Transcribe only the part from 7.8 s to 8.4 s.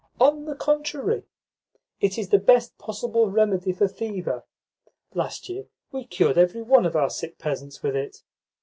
with it.